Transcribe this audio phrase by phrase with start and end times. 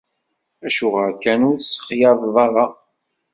[0.67, 2.65] Acuɣer kan ur t-tessexsayeḍ ara?